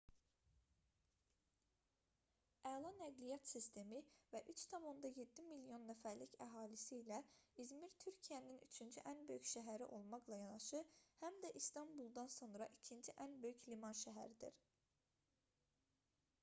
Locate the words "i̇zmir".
7.65-7.93